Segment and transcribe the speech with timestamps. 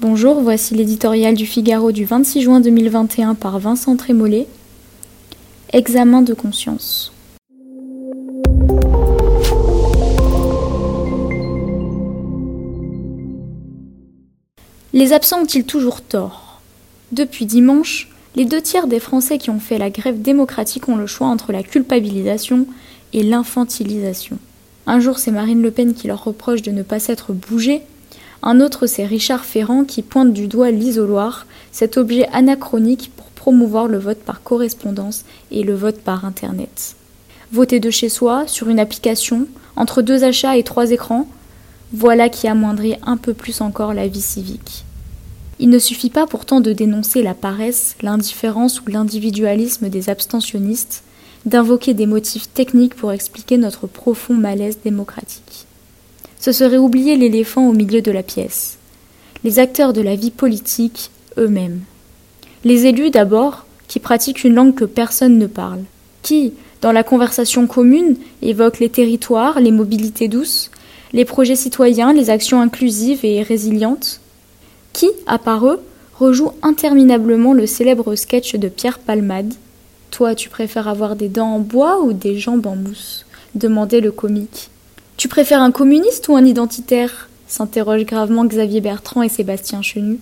[0.00, 4.48] Bonjour, voici l'éditorial du Figaro du 26 juin 2021 par Vincent Trémollet.
[5.72, 7.12] Examen de conscience.
[14.92, 16.60] Les absents ont-ils toujours tort?
[17.12, 21.06] Depuis dimanche, les deux tiers des Français qui ont fait la grève démocratique ont le
[21.06, 22.66] choix entre la culpabilisation
[23.12, 24.38] et l'infantilisation.
[24.88, 27.82] Un jour, c'est Marine Le Pen qui leur reproche de ne pas s'être bougée.
[28.46, 33.88] Un autre, c'est Richard Ferrand qui pointe du doigt l'isoloir, cet objet anachronique pour promouvoir
[33.88, 36.94] le vote par correspondance et le vote par Internet.
[37.52, 39.46] Voter de chez soi, sur une application,
[39.76, 41.26] entre deux achats et trois écrans,
[41.94, 44.84] voilà qui amoindrit un peu plus encore la vie civique.
[45.58, 51.02] Il ne suffit pas pourtant de dénoncer la paresse, l'indifférence ou l'individualisme des abstentionnistes,
[51.46, 55.66] d'invoquer des motifs techniques pour expliquer notre profond malaise démocratique.
[56.44, 58.76] Ce serait oublier l'éléphant au milieu de la pièce,
[59.44, 61.80] les acteurs de la vie politique eux-mêmes.
[62.64, 65.80] Les élus d'abord, qui pratiquent une langue que personne ne parle,
[66.20, 70.70] qui, dans la conversation commune, évoquent les territoires, les mobilités douces,
[71.14, 74.20] les projets citoyens, les actions inclusives et résilientes,
[74.92, 75.80] qui, à part eux,
[76.18, 79.54] rejoue interminablement le célèbre sketch de Pierre Palmade.
[80.10, 83.24] Toi, tu préfères avoir des dents en bois ou des jambes en mousse?
[83.54, 84.68] demandait le comique.
[85.16, 90.18] Tu préfères un communiste ou un identitaire s'interrogent gravement Xavier Bertrand et Sébastien Chenu.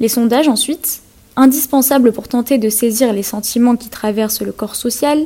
[0.00, 1.00] Les sondages, ensuite,
[1.36, 5.24] indispensables pour tenter de saisir les sentiments qui traversent le corps social,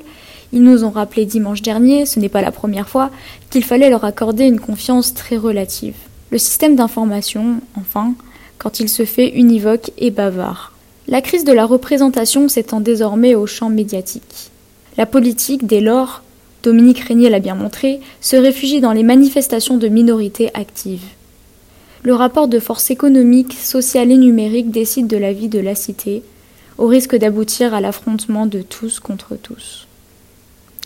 [0.53, 3.11] ils nous ont rappelé dimanche dernier, ce n'est pas la première fois,
[3.51, 5.97] qu'il fallait leur accorder une confiance très relative.
[6.31, 8.15] Le système d'information, enfin,
[8.59, 10.73] quand il se fait univoque et bavard.
[11.07, 14.51] La crise de la représentation s'étend désormais au champ médiatique.
[14.97, 16.23] La politique, dès lors,
[16.63, 21.05] Dominique Régnier l'a bien montré, se réfugie dans les manifestations de minorités actives.
[22.03, 26.23] Le rapport de force économique, sociale et numérique décide de la vie de la cité,
[26.77, 29.87] au risque d'aboutir à l'affrontement de tous contre tous.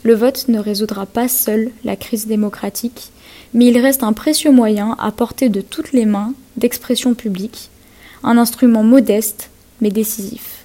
[0.05, 3.11] Le vote ne résoudra pas seul la crise démocratique,
[3.55, 7.71] mais il reste un précieux moyen à portée de toutes les mains d'expression publique,
[8.25, 9.51] un instrument modeste
[9.81, 10.62] mais décisif.